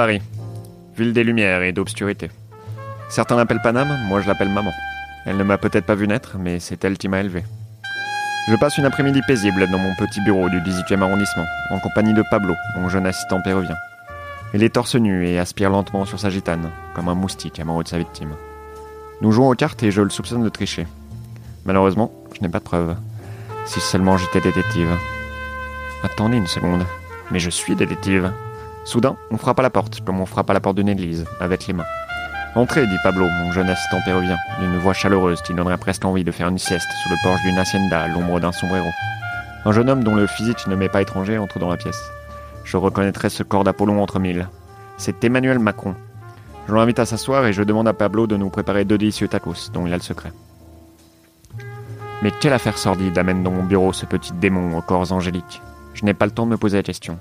[0.00, 0.22] Paris,
[0.96, 2.30] ville des lumières et d'obscurité.
[3.10, 4.72] Certains l'appellent Paname, moi je l'appelle maman.
[5.26, 7.44] Elle ne m'a peut-être pas vu naître, mais c'est elle qui m'a élevé.
[8.48, 12.24] Je passe une après-midi paisible dans mon petit bureau du 18e arrondissement, en compagnie de
[12.30, 13.76] Pablo, mon jeune assistant péruvien.
[14.54, 17.88] Il est torse nu et aspire lentement sur sa gitane, comme un moustique amoureux de
[17.88, 18.32] sa victime.
[19.20, 20.86] Nous jouons aux cartes et je le soupçonne de tricher.
[21.66, 22.96] Malheureusement, je n'ai pas de preuves.
[23.66, 24.96] Si seulement j'étais détective.
[26.02, 26.86] Attendez une seconde.
[27.30, 28.32] Mais je suis détective.
[28.84, 31.66] Soudain, on frappe à la porte, comme on frappe à la porte d'une église, avec
[31.66, 31.84] les mains.
[32.56, 36.32] Entrez, dit Pablo, mon jeune assistant péruvien, d'une voix chaleureuse qui donnerait presque envie de
[36.32, 38.88] faire une sieste sous le porche d'une hacienda à l'ombre d'un sombrero.
[39.64, 42.10] Un jeune homme dont le physique ne m'est pas étranger entre dans la pièce.
[42.64, 44.48] Je reconnaîtrai ce corps d'Apollon entre mille.
[44.96, 45.94] C'est Emmanuel Macron.
[46.66, 49.70] Je l'invite à s'asseoir et je demande à Pablo de nous préparer deux délicieux tacos
[49.72, 50.32] dont il a le secret.
[52.22, 55.62] Mais quelle affaire sordide amène dans mon bureau ce petit démon aux corps angéliques
[55.94, 57.18] Je n'ai pas le temps de me poser la question.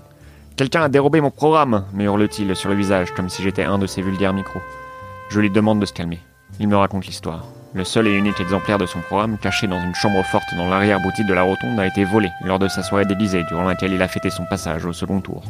[0.60, 3.88] Quelqu'un a dérobé mon programme me hurle-t-il sur le visage comme si j'étais un de
[3.88, 4.60] ses vulgaires micros.
[5.30, 6.20] Je lui demande de se calmer.
[6.60, 7.46] Il me raconte l'histoire.
[7.74, 11.28] Le seul et unique exemplaire de son programme, caché dans une chambre forte dans l'arrière-boutique
[11.28, 14.10] de la Rotonde, a été volé lors de sa soirée d'Élysée, durant laquelle il a
[14.10, 15.46] fêté son passage au second tour.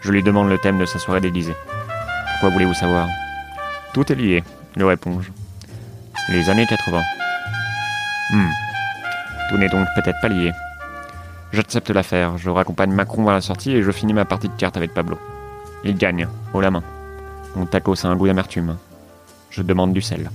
[0.00, 1.54] Je lui demande le thème de sa soirée d'Élysée.
[2.32, 3.06] Pourquoi voulez-vous savoir?
[3.94, 4.42] Tout est lié,
[4.74, 5.30] lui réponds-je.
[6.32, 7.00] Les années 80.
[8.32, 8.50] Hmm.
[9.50, 10.50] Tout n'est donc peut-être pas lié.
[11.52, 14.78] J'accepte l'affaire, je raccompagne Macron à la sortie et je finis ma partie de cartes
[14.78, 15.18] avec Pablo.
[15.84, 16.82] Il gagne, haut la main.
[17.56, 18.76] Mon tacos a un goût d'amertume.
[19.50, 20.30] Je demande du sel.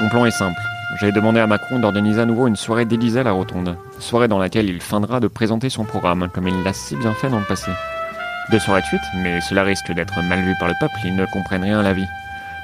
[0.00, 0.60] Mon plan est simple.
[1.00, 3.76] J'ai demandé à Macron d'organiser à nouveau une soirée d'Élysée à la Rotonde.
[3.98, 7.28] Soirée dans laquelle il feindra de présenter son programme, comme il l'a si bien fait
[7.28, 7.72] dans le passé.
[8.52, 11.26] Deux soirées de suite, mais cela risque d'être mal vu par le peuple, ils ne
[11.26, 12.06] comprennent rien à la vie.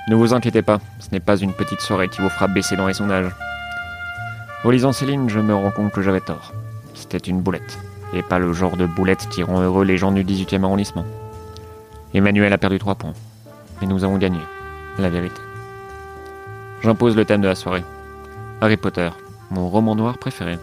[0.09, 2.87] Ne vous inquiétez pas, ce n'est pas une petite soirée qui vous fera baisser dans
[2.87, 3.33] les sondages.
[4.65, 6.53] Relisant Céline, je me rends compte que j'avais tort.
[6.95, 7.79] C'était une boulette.
[8.15, 11.05] Et pas le genre de boulette qui rend heureux les gens du 18e arrondissement.
[12.15, 13.15] Emmanuel a perdu trois points.
[13.83, 14.39] Et nous avons gagné.
[15.01, 15.41] La vérité.
[16.83, 17.83] J'impose le thème de la soirée.
[18.61, 19.11] Harry Potter,
[19.51, 20.59] mon roman noir préféré.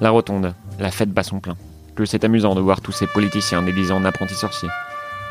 [0.00, 1.56] La rotonde, la fête bat son plein.
[1.96, 4.70] Que c'est amusant de voir tous ces politiciens déguisés en apprentis sorciers.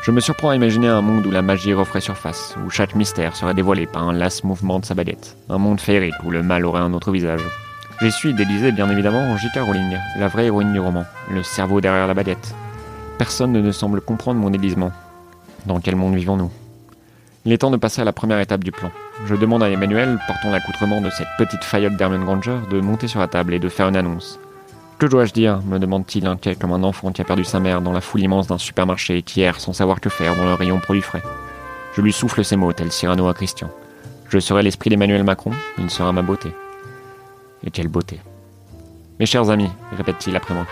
[0.02, 3.34] Je me surprends à imaginer un monde où la magie referait surface, où chaque mystère
[3.34, 5.36] serait dévoilé par un las mouvement de sa baguette.
[5.48, 7.42] Un monde féerique où le mal aurait un autre visage.
[8.00, 9.60] J'y suis d'Élysée, bien évidemment, J.K.
[9.60, 12.54] Rowling, la vraie héroïne du roman, le cerveau derrière la baguette.
[13.18, 14.92] Personne ne semble comprendre mon déguisement.
[15.64, 16.52] Dans quel monde vivons-nous?
[17.44, 18.90] Il est temps de passer à la première étape du plan.
[19.24, 23.20] Je demande à Emmanuel, portant l'accoutrement de cette petite faillotte d'Hermione Granger, de monter sur
[23.20, 24.38] la table et de faire une annonce.
[24.98, 27.92] Que dois-je dire me demande-t-il inquiet comme un enfant qui a perdu sa mère dans
[27.92, 30.80] la foule immense d'un supermarché et qui erre sans savoir que faire dans le rayon
[30.80, 31.22] produits frais.
[31.94, 33.68] Je lui souffle ces mots, tel Cyrano à Christian.
[34.30, 36.50] Je serai l'esprit d'Emmanuel Macron, il sera ma beauté.
[37.62, 38.20] Et quelle beauté.
[39.20, 40.66] Mes chers amis, répète-t-il après moi,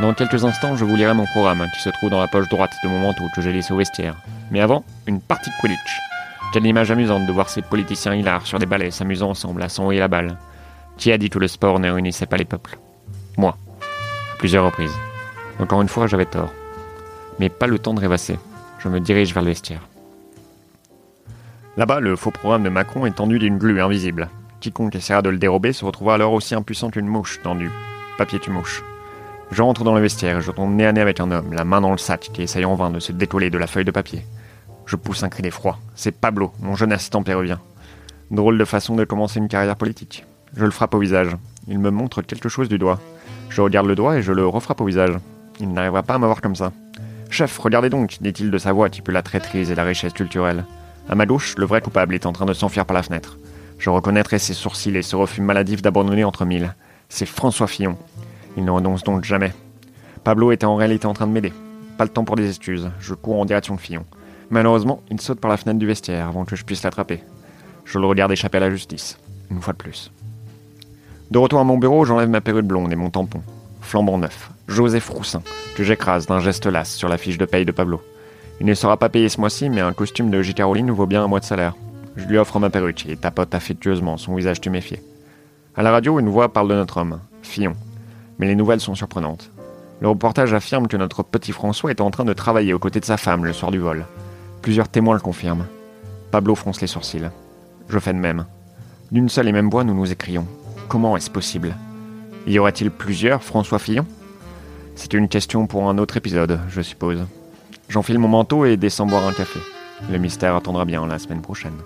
[0.00, 2.70] dans quelques instants, je vous lirai mon programme qui se trouve dans la poche droite
[2.82, 4.16] de mon manteau que j'ai laissé au vestiaire.
[4.50, 6.00] Mais avant, une partie de Quidditch.
[6.52, 10.00] Quelle image amusante de voir ces politiciens hilars sur des balais s'amusant ensemble à s'envoyer
[10.00, 10.36] la balle.
[10.96, 12.78] Qui a dit que le sport ne réunissait pas les peuples?
[13.36, 13.56] Moi
[14.38, 14.96] plusieurs reprises.
[15.58, 16.52] Encore une fois, j'avais tort.
[17.38, 18.38] Mais pas le temps de rêvasser.
[18.78, 19.82] Je me dirige vers le vestiaire.
[21.76, 24.28] Là-bas, le faux programme de Macron est tendu d'une glu invisible.
[24.60, 27.70] Quiconque essaiera de le dérober se retrouvera alors aussi impuissant qu'une mouche dans du
[28.16, 28.82] papier tu mouche.
[29.52, 31.80] J'entre dans le vestiaire et je tombe nez à nez avec un homme, la main
[31.80, 34.24] dans le sac, qui essaye en vain de se détoller de la feuille de papier.
[34.86, 35.78] Je pousse un cri d'effroi.
[35.94, 37.60] C'est Pablo, mon jeune assistant péruvien.
[38.30, 40.24] Drôle de façon de commencer une carrière politique.
[40.56, 41.36] Je le frappe au visage.
[41.66, 42.98] Il me montre quelque chose du doigt.
[43.48, 45.16] Je regarde le doigt et je le refrappe au visage.
[45.60, 46.72] Il n'arrivera pas à m'avoir comme ça.
[47.30, 50.64] Chef, regardez donc, dit-il de sa voix qui peut la traîtrise et la richesse culturelle.
[51.08, 53.38] À ma gauche, le vrai coupable est en train de s'enfuir par la fenêtre.
[53.78, 56.74] Je reconnaîtrai ses sourcils et ce refus maladif d'abandonner entre mille.
[57.08, 57.96] C'est François Fillon.
[58.56, 59.52] Il ne renonce donc jamais.
[60.24, 61.52] Pablo était en réalité en train de m'aider.
[61.96, 62.90] Pas le temps pour des excuses.
[63.00, 64.04] Je cours en direction de Fillon.
[64.50, 67.22] Malheureusement, il saute par la fenêtre du vestiaire avant que je puisse l'attraper.
[67.84, 69.18] Je le regarde échapper à la justice.
[69.50, 70.12] Une fois de plus.
[71.30, 73.42] De retour à mon bureau, j'enlève ma perruque blonde et mon tampon.
[73.82, 74.50] Flambant neuf.
[74.66, 75.42] Joseph Roussin,
[75.76, 78.00] que j'écrase d'un geste las sur la fiche de paye de Pablo.
[78.60, 80.54] Il ne sera pas payé ce mois-ci, mais un costume de J.
[80.54, 81.74] Caroline vaut bien un mois de salaire.
[82.16, 85.02] Je lui offre ma perruque et tapote affectueusement, son visage tuméfié.
[85.76, 87.74] À la radio, une voix parle de notre homme, Fillon.
[88.38, 89.50] Mais les nouvelles sont surprenantes.
[90.00, 93.04] Le reportage affirme que notre petit François est en train de travailler aux côtés de
[93.04, 94.06] sa femme le soir du vol.
[94.62, 95.66] Plusieurs témoins le confirment.
[96.30, 97.30] Pablo fronce les sourcils.
[97.88, 98.46] Je fais de même.
[99.12, 100.46] D'une seule et même voix, nous nous écrions.
[100.88, 101.76] Comment est-ce possible?
[102.46, 104.06] Y aurait-il plusieurs François Fillon?
[104.94, 107.26] C'est une question pour un autre épisode, je suppose.
[107.90, 109.60] J'enfile mon manteau et descends boire un café.
[110.10, 111.76] Le mystère attendra bien la semaine prochaine.